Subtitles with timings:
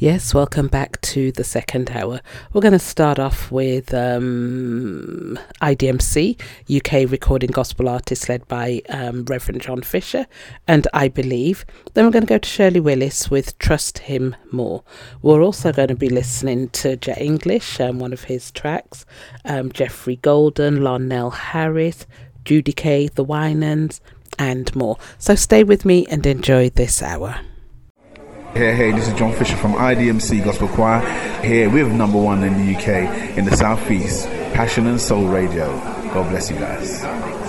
[0.00, 2.22] Yes, welcome back to the second hour.
[2.54, 6.40] We're going to start off with um, IDMC,
[6.74, 10.26] UK recording gospel artist led by um, Reverend John Fisher,
[10.66, 11.66] and I Believe.
[11.92, 14.82] Then we're going to go to Shirley Willis with Trust Him More.
[15.20, 19.04] We're also going to be listening to Jet English, um, one of his tracks,
[19.44, 22.06] um, Jeffrey Golden, Lonell Harris,
[22.46, 24.00] Judy Kay, The Winans,
[24.38, 24.96] and more.
[25.18, 27.42] So stay with me and enjoy this hour.
[28.52, 31.00] Hey, hey, this is John Fisher from IDMC Gospel Choir
[31.40, 35.68] here with number one in the UK in the Southeast, Passion and Soul Radio.
[36.12, 37.39] God bless you guys.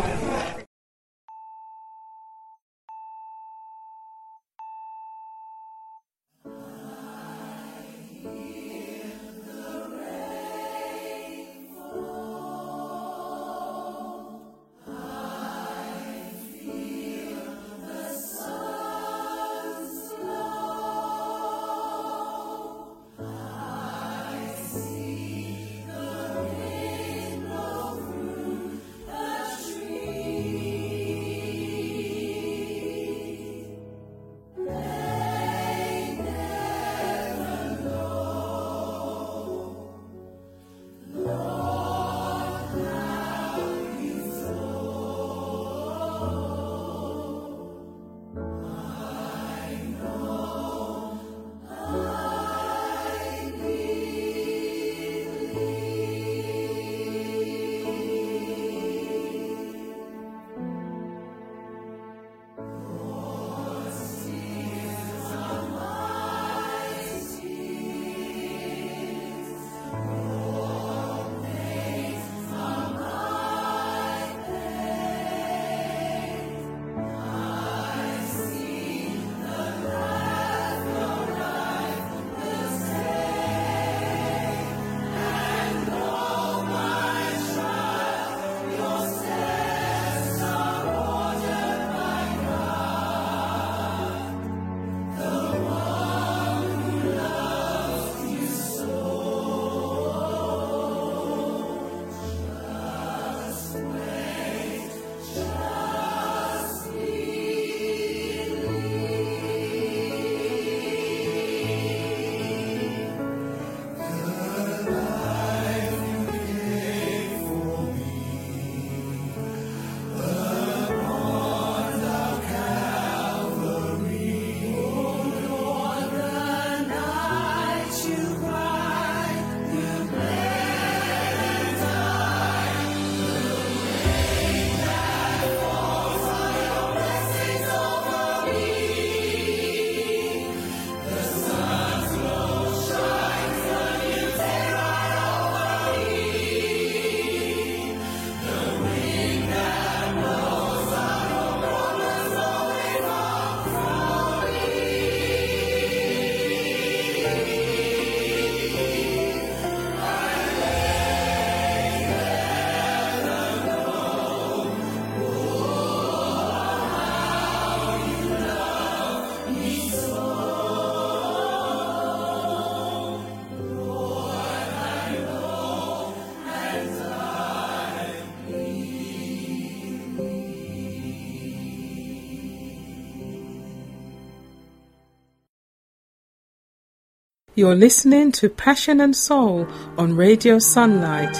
[187.61, 191.37] You're listening to Passion and Soul on Radio Sunlight.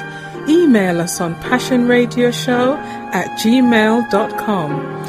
[0.48, 2.78] Email us on passionradioshow
[3.12, 5.01] at gmail.com.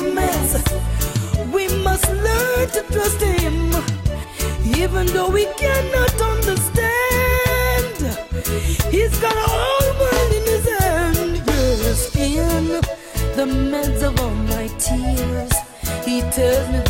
[0.00, 0.54] promise.
[1.52, 3.72] We must learn to trust him,
[4.76, 7.96] even though we cannot understand.
[8.90, 11.42] He's got all world in his hand.
[11.46, 12.80] Yes, in
[13.36, 15.52] the midst of all my tears,
[16.04, 16.80] he tells me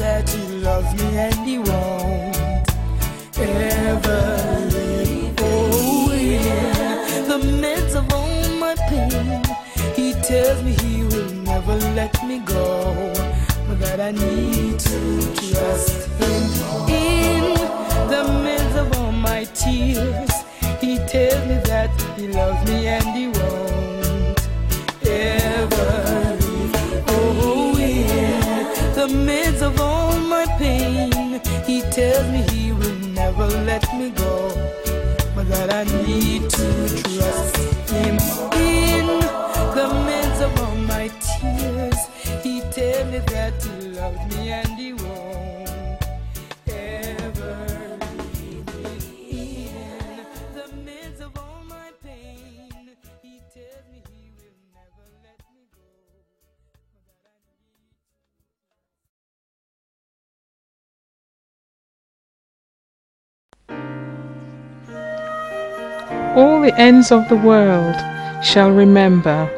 [14.11, 16.43] I need to trust him.
[16.89, 17.55] In
[18.11, 20.33] the midst of all my tears,
[20.81, 24.41] he tells me that he loves me and he won't
[25.07, 26.75] ever leave.
[27.07, 33.85] Oh, in the midst of all my pain, he tells me he will never let
[33.97, 34.49] me go.
[35.37, 37.60] But that I need to trust
[66.71, 67.97] the ends of the world
[68.45, 69.51] shall remember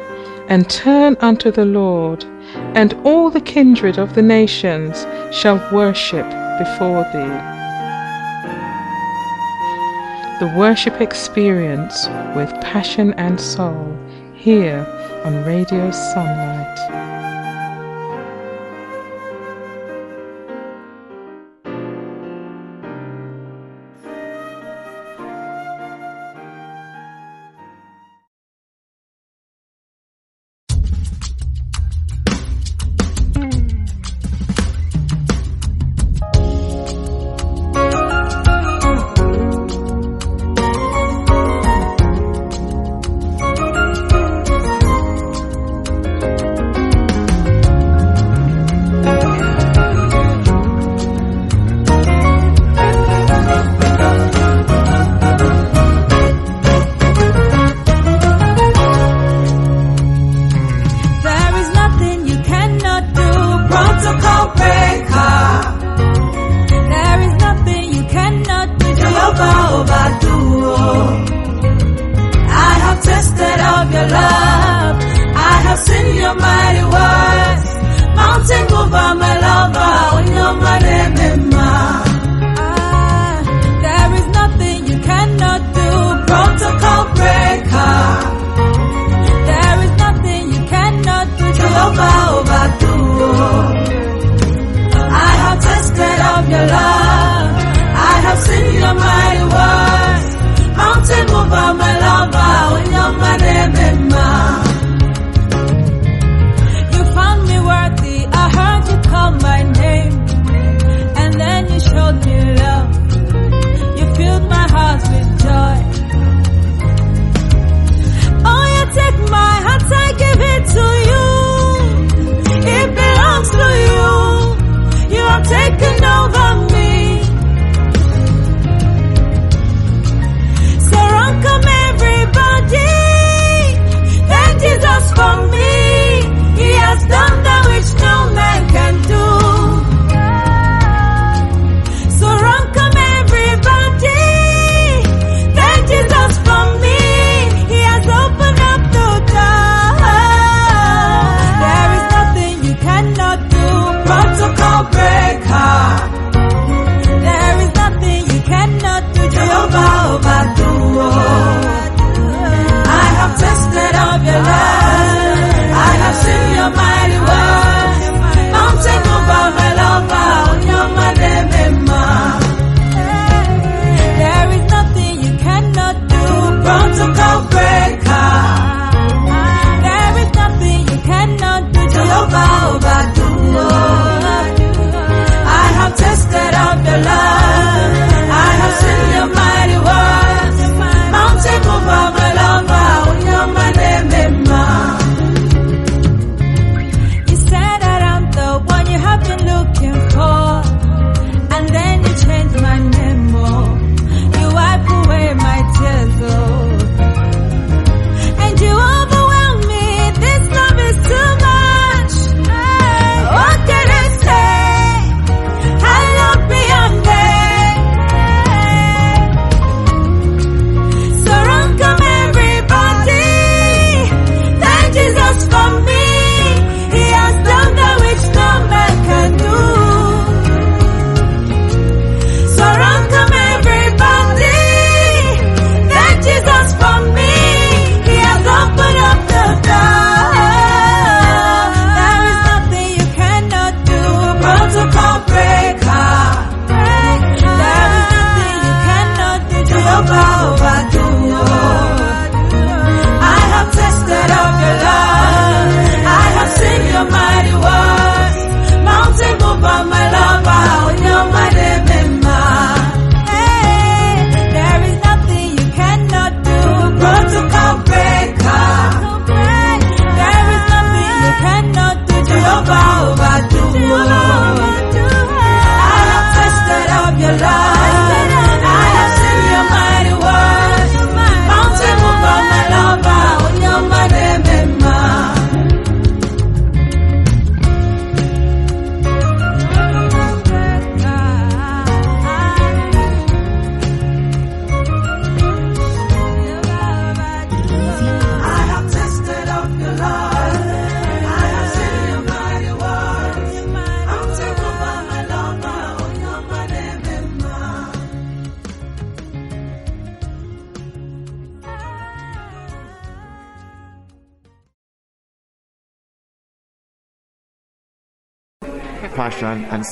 [0.47, 2.25] and turn unto the Lord,
[2.73, 6.25] and all the kindred of the nations shall worship
[6.57, 7.37] before thee.
[10.39, 13.95] The worship experience with passion and soul
[14.33, 14.83] here
[15.23, 17.12] on Radio Sunlight.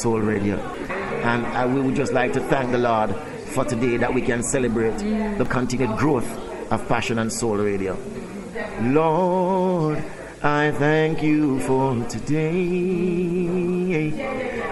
[0.02, 0.58] Soul Radio.
[0.58, 3.16] And I, we would just like to thank the Lord
[3.54, 4.98] for today that we can celebrate
[5.38, 6.28] the continued growth
[6.72, 7.96] of Passion and Soul Radio.
[8.82, 10.04] Lord,
[10.42, 12.50] I thank you for today.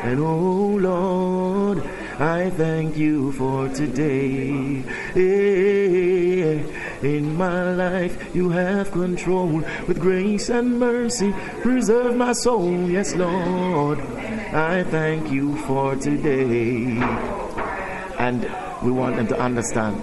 [0.02, 1.84] And oh Lord,
[2.18, 4.84] I thank you for today.
[5.16, 6.64] Eh,
[7.06, 11.36] in my life, you have control with grace and mercy.
[11.62, 14.00] Preserve my soul, yes, Lord.
[14.52, 16.98] I thank you for today.
[18.18, 18.42] And
[18.82, 19.96] we want them to understand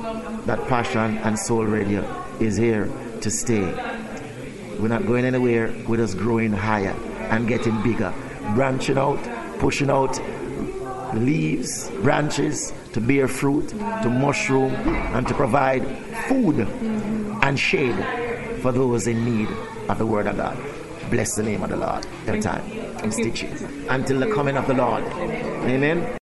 [0.47, 2.05] that Passion and Soul Radio
[2.39, 2.89] is here
[3.23, 3.65] to stay.
[4.79, 6.95] We're not going anywhere, we're just growing higher
[7.31, 8.15] and getting bigger,
[8.55, 9.19] branching out,
[9.59, 10.17] pushing out
[11.13, 15.85] leaves, branches to bear fruit, to mushroom, and to provide
[16.29, 16.61] food
[17.43, 17.97] and shade
[18.63, 19.49] for those in need
[19.89, 20.57] of the Word of God.
[21.11, 24.67] Bless the name of the Lord every time and stitch it until the coming of
[24.67, 25.05] the Lord.
[25.05, 26.19] Amen.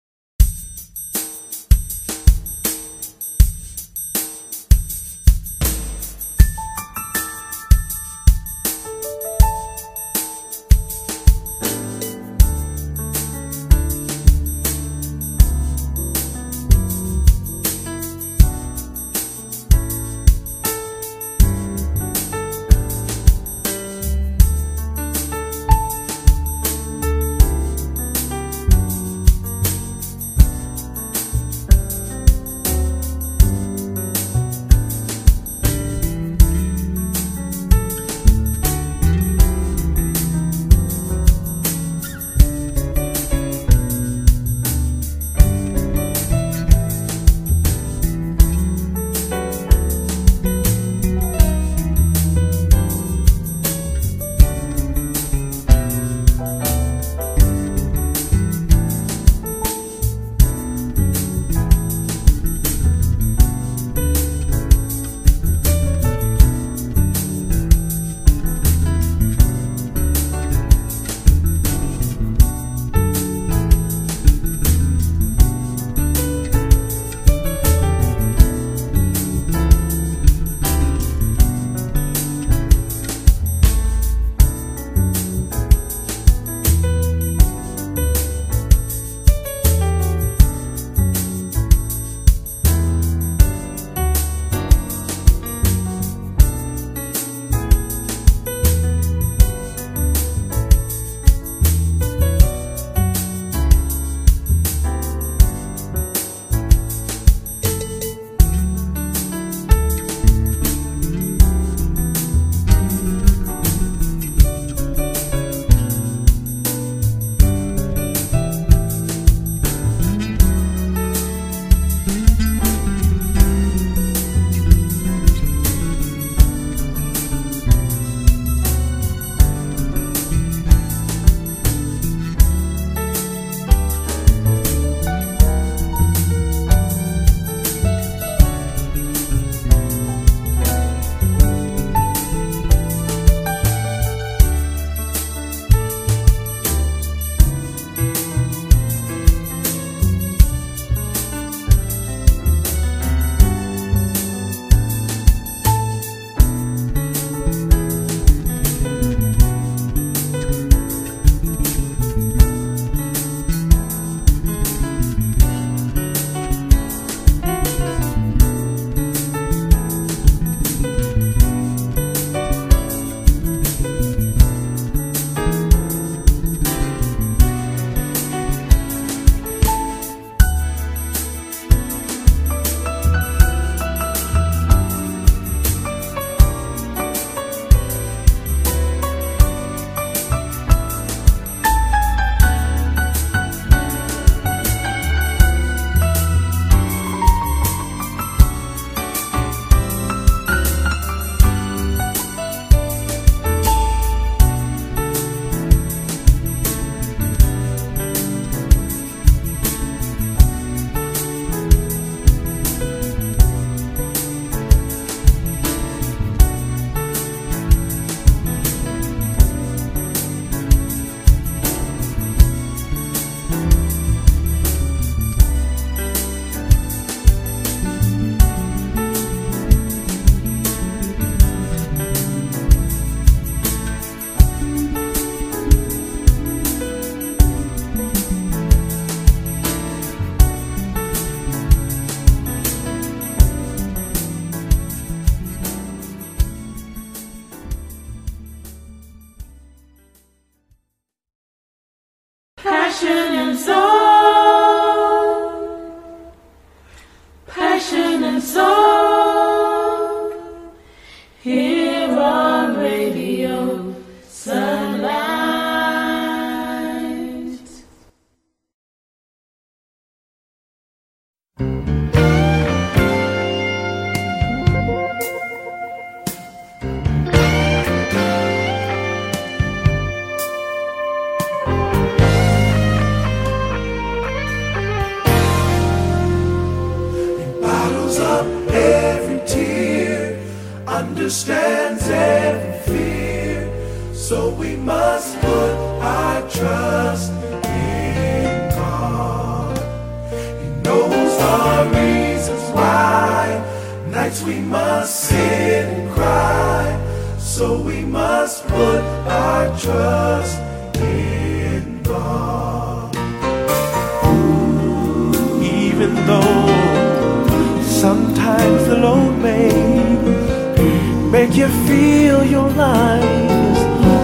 [321.50, 323.78] make you feel your life is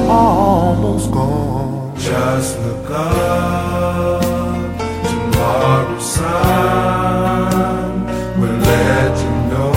[0.08, 1.96] almost gone.
[1.98, 4.22] Just look up,
[5.08, 8.06] tomorrow's sun
[8.40, 9.74] will let you know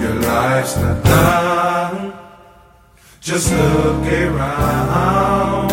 [0.00, 2.12] your life's not done.
[3.20, 5.70] Just look around,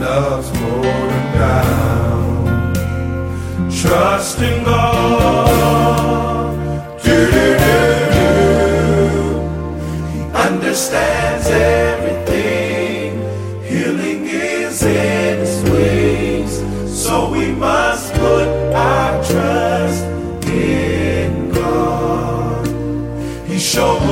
[0.00, 2.72] love's pouring down.
[3.70, 5.47] Trust in God.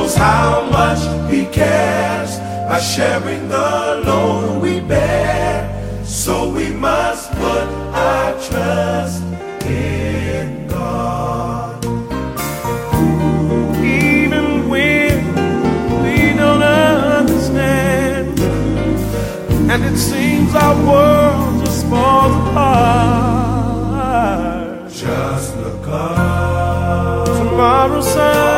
[0.06, 2.38] shows how much He cares
[2.68, 6.04] by sharing the load we bear.
[6.04, 9.22] So we must put our trust
[9.64, 11.84] in God.
[13.84, 15.34] Even when
[16.02, 18.38] we don't understand,
[19.70, 23.66] and it seems our world just falls apart.
[24.92, 27.26] Just look up.
[27.26, 28.55] Tomorrow's sun.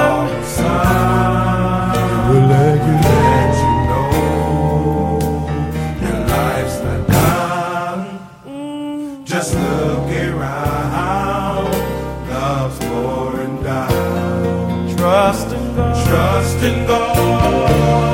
[16.58, 18.07] trust in God.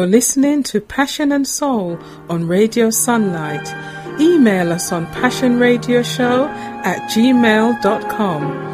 [0.00, 1.98] You're listening to Passion and Soul
[2.30, 3.68] on Radio Sunlight.
[4.18, 6.48] Email us on passionradioshow
[6.86, 8.69] at gmail.com.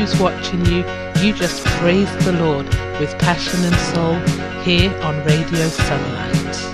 [0.00, 0.78] who's watching you,
[1.20, 2.64] you just praise the Lord
[2.98, 4.14] with passion and soul
[4.62, 6.69] here on Radio Sunlight.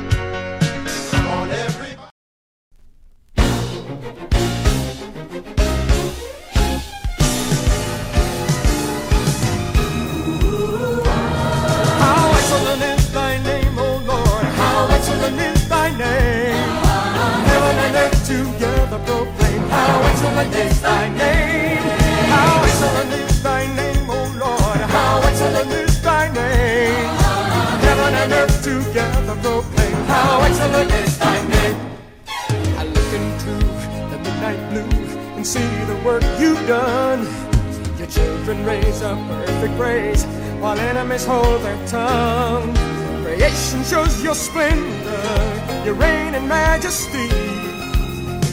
[44.37, 47.29] splendor, Your reign and majesty.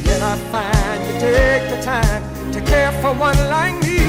[0.08, 4.00] Yet I find you take the time to care for one like me.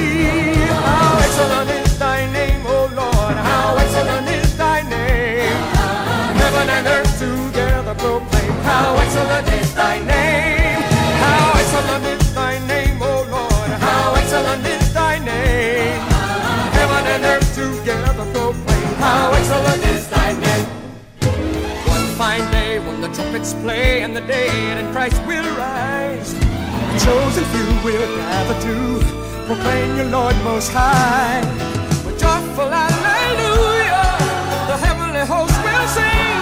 [0.88, 5.58] How excellent is thy name, O Lord, how excellent is thy name.
[6.40, 10.33] Heaven and earth together proclaim, how excellent is thy name.
[23.44, 26.32] prophets play, and the dead in Christ will rise.
[26.34, 28.74] The chosen few will gather to
[29.46, 31.40] proclaim your Lord most high.
[32.06, 34.16] With joyful hallelujah,
[34.68, 36.40] the heavenly host will sing.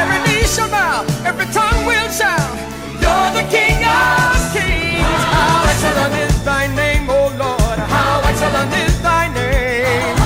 [0.00, 2.54] Every knee shall bow, every tongue will shout.
[3.02, 5.22] You're the King of Kings.
[5.34, 7.78] How excellent is thy name, O Lord.
[7.90, 10.16] How excellent is thy name.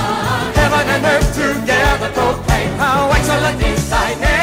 [0.53, 4.40] Heaven and earth together proclaim how excellent is thy name.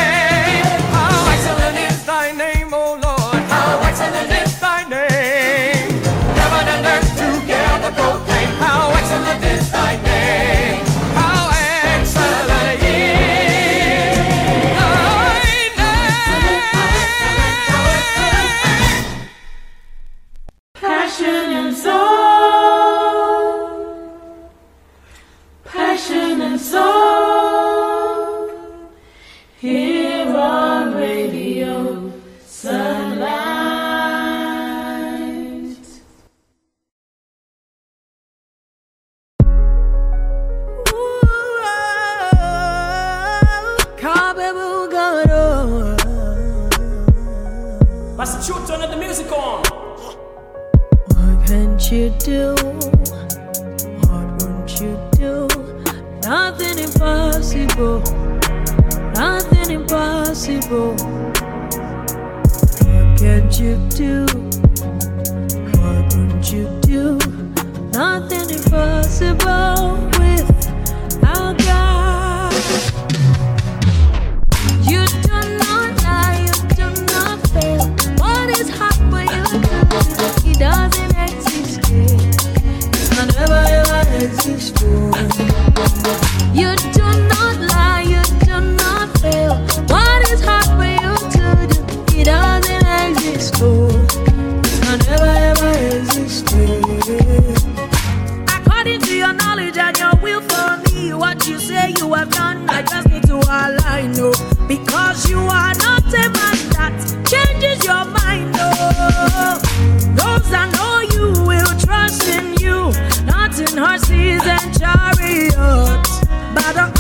[113.79, 116.21] horses and chariots,
[116.55, 116.75] but.
[116.75, 116.98] the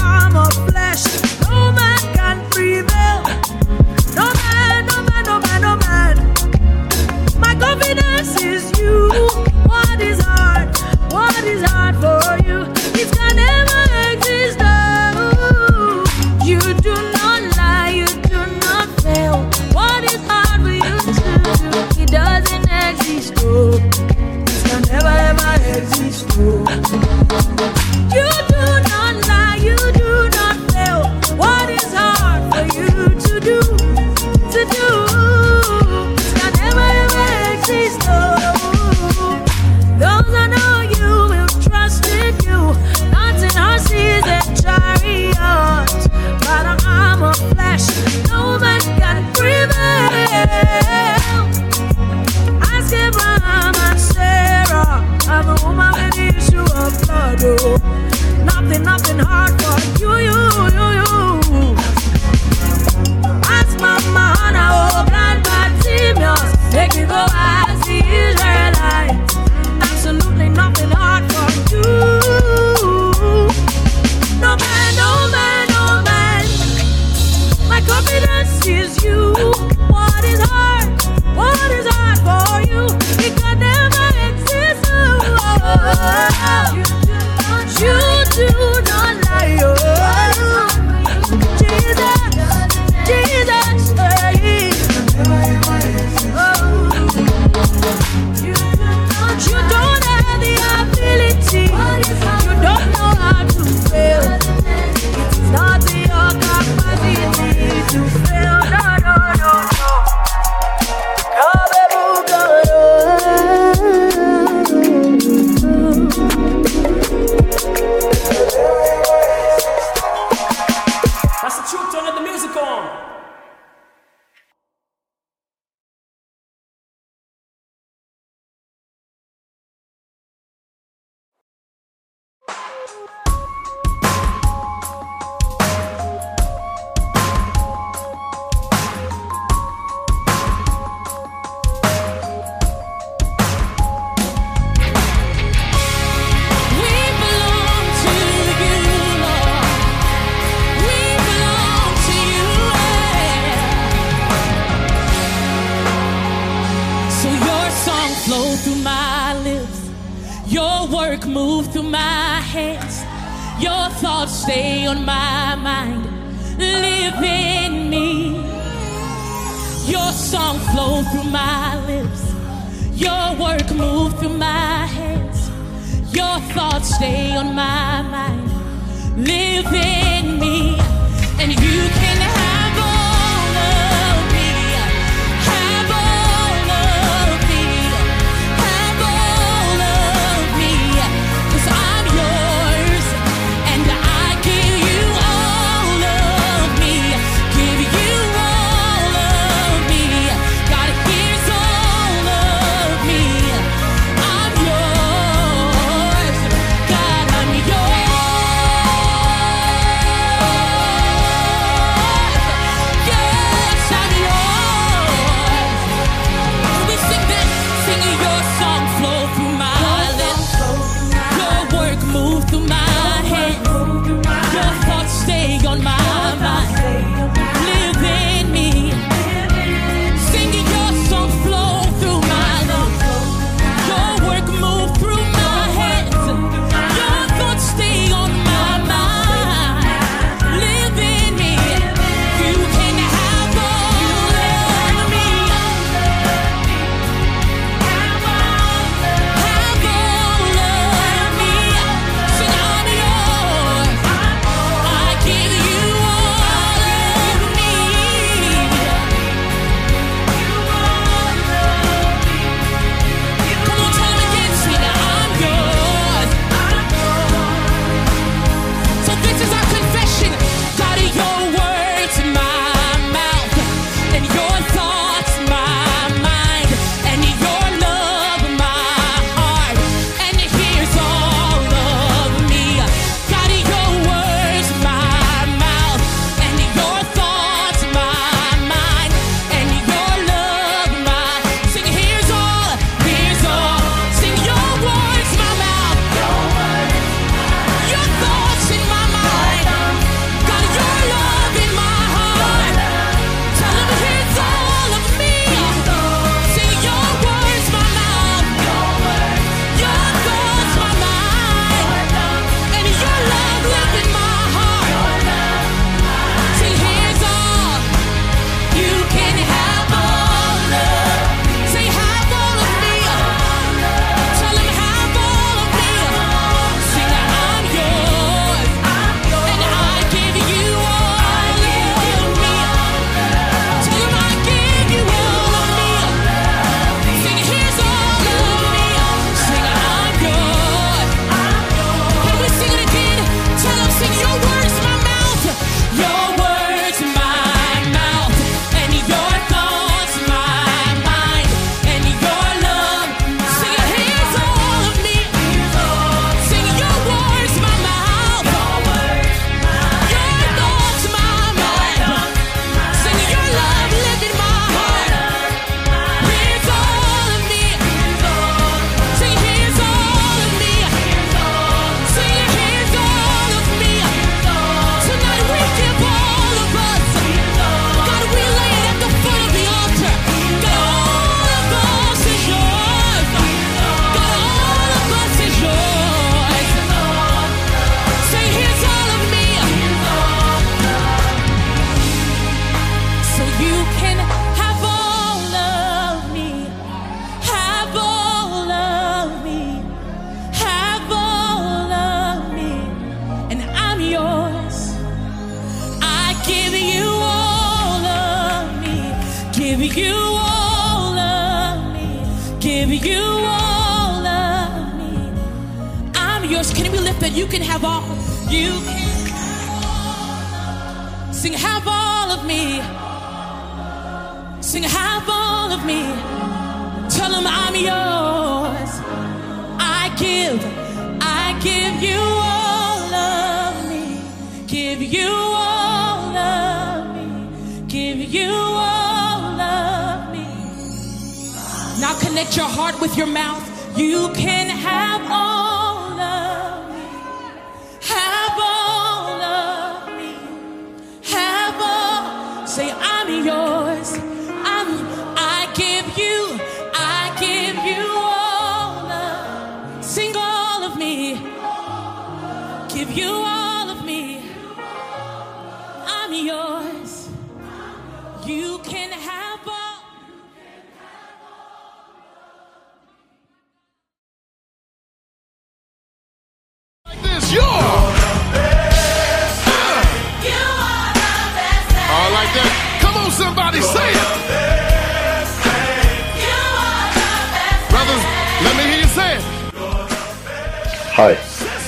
[491.20, 491.34] Hi,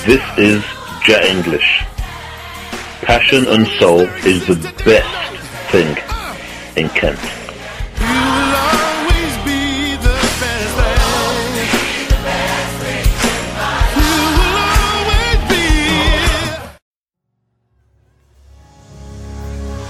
[0.05, 0.61] this is
[1.05, 1.85] Jet English.
[3.01, 5.07] Passion and soul is the best
[5.71, 5.95] thing
[6.75, 7.17] in Kent.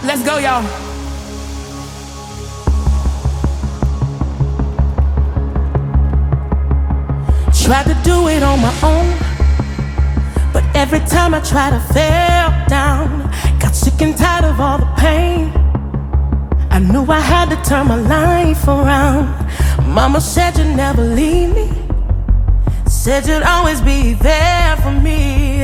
[0.03, 0.91] Let's go, y'all.
[7.63, 9.10] Tried to do it on my own,
[10.93, 13.31] every time I tried, I fell down.
[13.59, 15.49] Got sick and tired of all the pain.
[16.69, 19.27] I knew I had to turn my life around.
[19.87, 21.71] Mama said you'd never leave me,
[22.87, 25.61] said you'd always be there for me.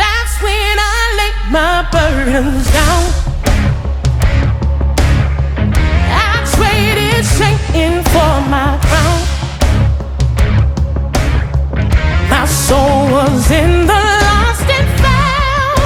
[0.00, 3.04] That's when I laid my burdens down.
[6.28, 9.33] I traded shame for my crown.
[12.68, 15.80] Soul was in the lost and found.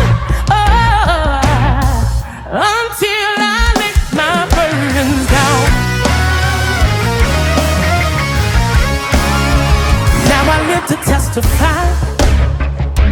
[0.58, 1.40] Oh,
[2.70, 5.66] until I let my burdens down.
[10.30, 11.84] Now I live to testify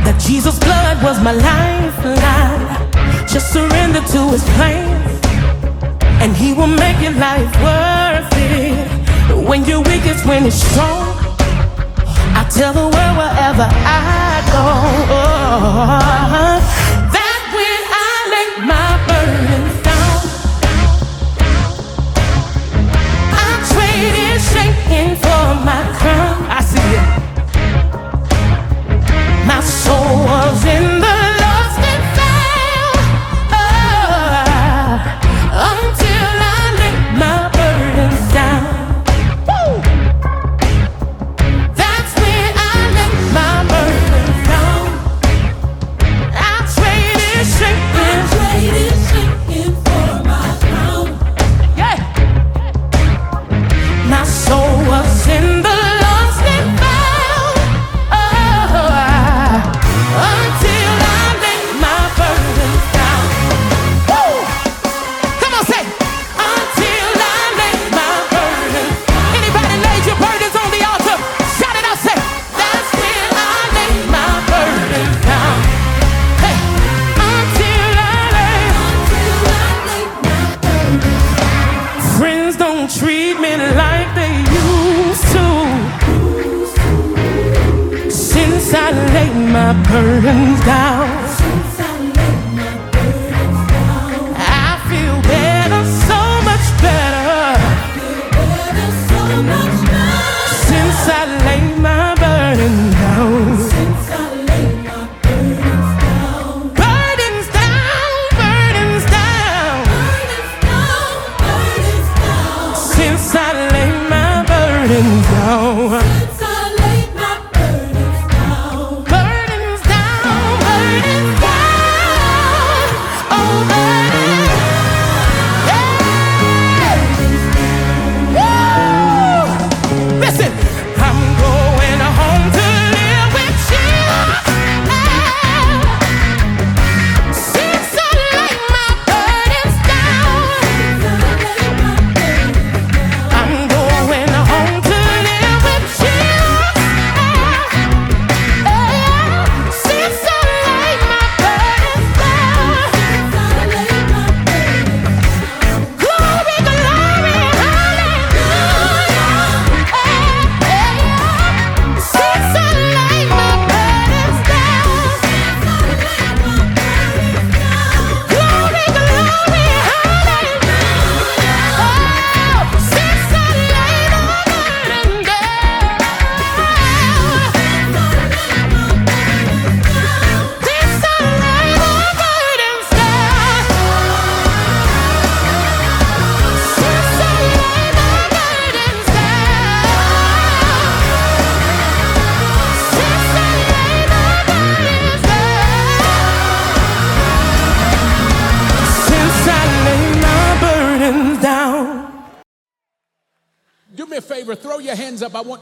[0.04, 2.66] that Jesus' blood was my lifeline.
[3.26, 4.86] Just surrender to His plan,
[6.22, 9.48] and He will make your life worth it.
[9.48, 11.15] When you're weak, it's when it's strong.
[12.49, 14.64] Tell the world wherever I go.
[17.12, 20.18] That when I lay my burdens down,
[23.32, 26.36] I traded shame for my crown.
[26.49, 27.26] I see it.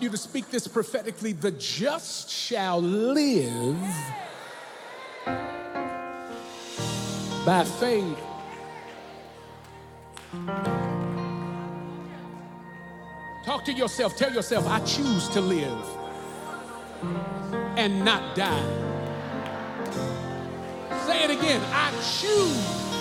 [0.04, 1.32] You to speak this prophetically.
[1.32, 3.80] The just shall live
[7.46, 8.18] by faith.
[13.44, 14.14] Talk to yourself.
[14.16, 15.86] Tell yourself, I choose to live
[17.76, 18.62] and not die.
[21.06, 21.62] Say it again.
[21.72, 21.90] I
[22.20, 23.00] choose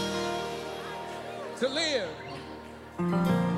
[1.60, 3.53] to live.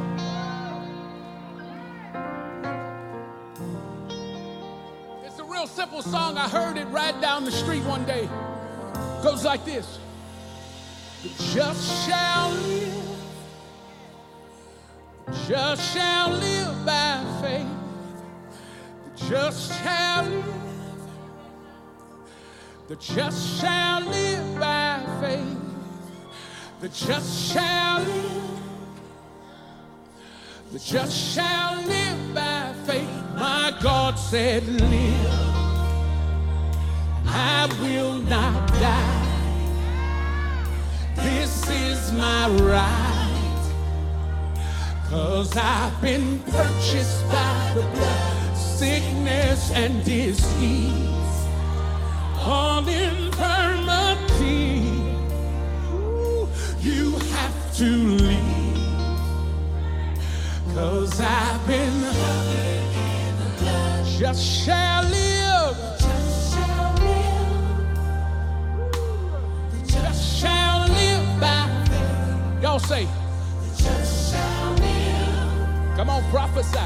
[5.75, 6.37] Simple song.
[6.37, 8.29] I heard it right down the street one day.
[9.21, 9.99] Goes like this.
[11.21, 13.03] The just shall live.
[15.45, 17.67] Just shall live by faith.
[19.03, 20.45] The just shall live.
[22.87, 25.57] The just shall live by faith.
[26.79, 28.59] The just shall live.
[30.71, 33.09] The just shall live by faith.
[33.35, 35.44] My God said, Live.
[37.37, 39.21] I will not die.
[41.15, 43.71] This is my right.
[45.09, 51.35] Cause I've been purchased by the blood, sickness and disease,
[52.37, 53.51] all infirmity.
[55.91, 56.47] Ooh,
[56.79, 58.79] You have to leave.
[60.73, 62.01] Cause I've been
[64.19, 65.34] just shall live.
[72.75, 73.07] Y'all say,
[75.95, 76.77] Come on, prophesy.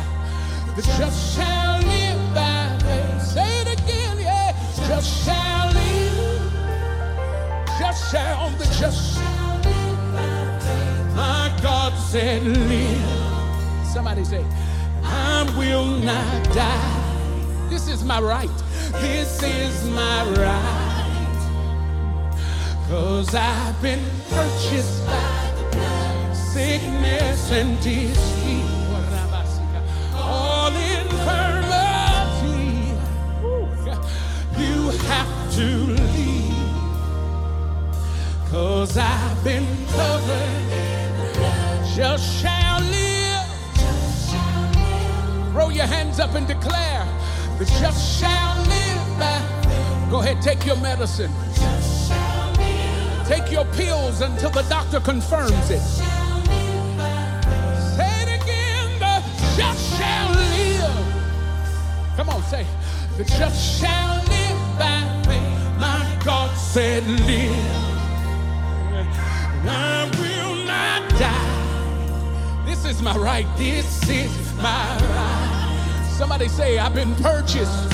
[0.76, 3.22] The just shall live by faith.
[3.24, 4.52] Say it again, yeah.
[4.88, 6.54] Just shall live.
[7.80, 11.16] Just shall, the just Shall live by faith.
[11.16, 13.88] My God said, live.
[13.92, 14.46] Somebody say,
[15.04, 17.68] I will not die.
[17.72, 18.48] This is my right.
[19.02, 21.00] This is my right.
[22.90, 25.39] Cause I've been purchased by the
[26.60, 28.68] sickness and disease.
[30.14, 32.12] All infirmity.
[34.62, 35.68] You have to
[36.16, 36.54] leave.
[38.52, 40.66] Cause I've been covered.
[41.96, 43.48] Just shall live.
[45.54, 47.08] Throw your hands up and declare
[47.58, 50.12] the just shall live.
[50.12, 51.32] Go ahead, take your medicine.
[53.26, 56.09] Take your pills until the doctor confirms it.
[62.20, 62.66] Come on, say,
[63.16, 65.80] the just shall live by faith.
[65.80, 67.56] My God said, live.
[69.66, 72.66] I will not die.
[72.66, 73.48] This is my right.
[73.56, 76.08] This is my right.
[76.18, 77.90] Somebody say, I've been purchased.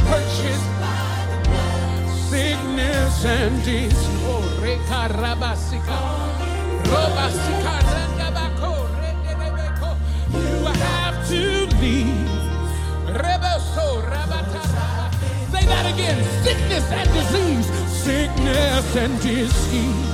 [0.00, 3.92] Purchased by sickness and disease.
[4.26, 4.42] Oh.
[10.32, 12.29] You have to leave.
[15.70, 16.18] That again.
[16.44, 17.66] Sickness and disease.
[17.88, 20.10] Sickness and disease.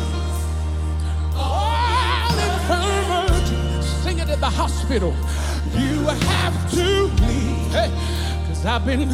[1.35, 3.83] All infirmity.
[4.03, 5.15] Sing it in the hospital.
[5.75, 7.73] You have to leave.
[8.47, 9.11] Cause I've been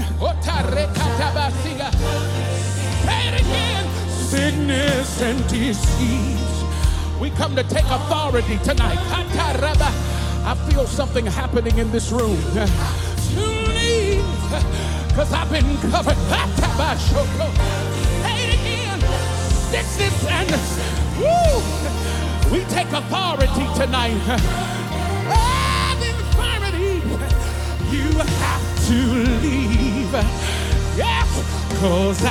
[3.07, 3.84] Say it again.
[4.09, 6.40] Sickness and disease.
[7.20, 8.99] We come to take authority tonight.
[10.45, 12.36] I feel something happening in this room.
[12.53, 14.82] To leave.
[15.15, 16.17] Cause I've been covered.
[16.31, 17.47] Katabashoko.
[18.23, 19.01] Say it again.
[19.53, 20.51] Sickness and
[21.21, 21.61] woo.
[22.51, 24.17] We take authority tonight.
[25.29, 27.03] All infirmity.
[27.95, 28.99] You have to
[29.43, 30.13] leave.
[30.97, 31.31] Yes,
[31.79, 32.29] cause I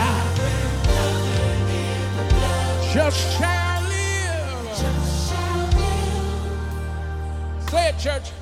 [2.93, 4.75] just shall live.
[7.69, 8.40] Say it, church.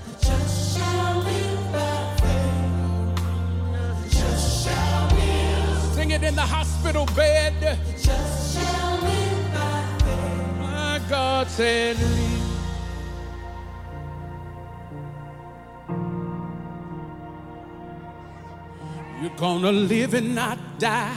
[6.21, 7.79] In the hospital bed.
[7.97, 10.57] Just shall live by faith.
[10.59, 12.39] My God said, leave.
[19.21, 21.15] You're gonna live and not die.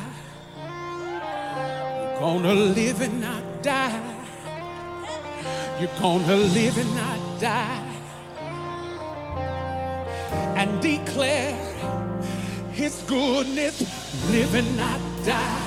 [0.56, 4.00] You're gonna live and not die.
[5.80, 7.88] You're gonna live and not die.
[10.56, 11.71] And declare
[12.72, 13.80] his goodness,
[14.30, 15.62] live and not die.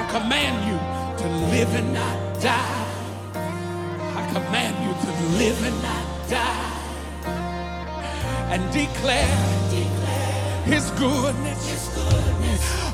[0.00, 0.78] I command you
[1.22, 2.86] to live and not die.
[3.34, 6.66] I command you to live and not die.
[8.50, 9.36] and declare
[10.64, 11.96] his goodness.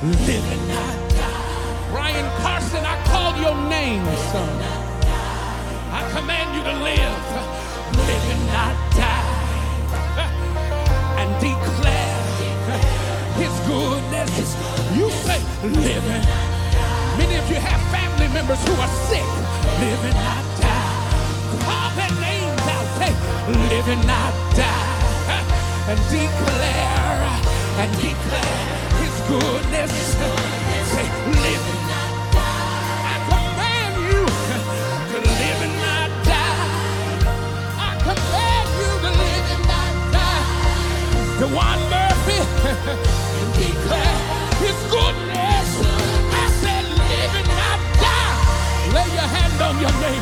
[0.03, 1.91] Live and not die.
[1.93, 4.63] Brian Carson, I call your name, son.
[5.93, 7.23] I command you to live,
[8.09, 10.29] live and not die,
[11.21, 11.86] and declare
[13.47, 14.57] his goodness.
[14.99, 16.25] You say, living.
[17.19, 19.29] Many of you have family members who are sick,
[19.81, 20.95] live and not die.
[21.65, 23.13] Call their names out, say,
[23.71, 25.43] live and not die,
[25.91, 27.23] and declare,
[27.83, 28.59] and declare
[29.01, 29.93] his goodness.
[30.93, 31.07] Say,
[31.87, 32.07] die.
[33.13, 34.23] I command you
[35.13, 36.67] to live and not die.
[37.79, 40.45] I command you to live and not die.
[41.41, 42.39] Dewan Murphy,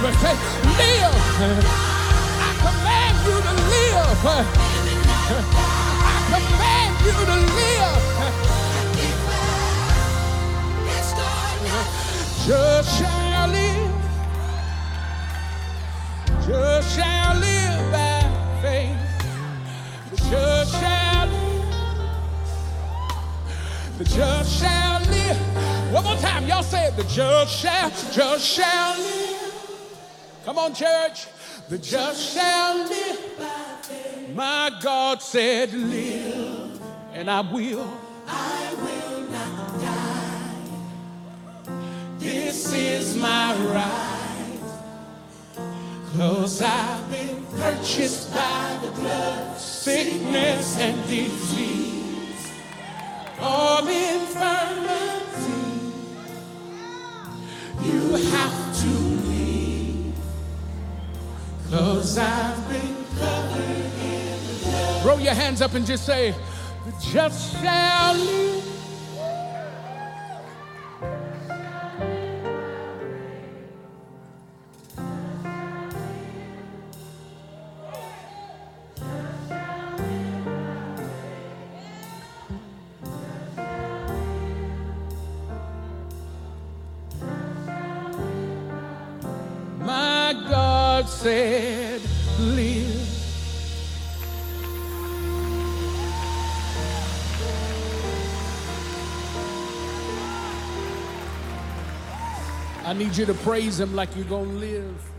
[0.05, 0.13] on.
[0.13, 0.37] Say,
[0.77, 1.17] live.
[2.41, 4.21] I command you to live.
[6.25, 8.03] I command you to live.
[12.47, 13.93] Just shall live.
[16.47, 18.21] Just shall live by
[18.61, 19.01] faith.
[20.31, 21.65] Just shall live.
[23.97, 25.39] The just shall live.
[25.93, 26.97] One more time, y'all say it.
[26.97, 29.24] The just shall, just shall live.
[30.45, 31.27] Come on, church.
[31.71, 33.25] The just shall live.
[34.35, 36.81] My God said, live,
[37.15, 37.89] and I will.
[38.27, 40.55] I will not die.
[42.19, 44.59] This is my right.
[46.17, 52.53] Cause I've been purchased by the blood, sickness and disease,
[53.41, 55.15] all infirmity.
[57.83, 59.34] You have to
[61.75, 65.03] cause I've been covered in the blood.
[65.03, 66.33] Throw your hands up and just say,
[67.01, 68.74] just shall live.
[102.95, 105.14] I need you to praise him like you're going to live.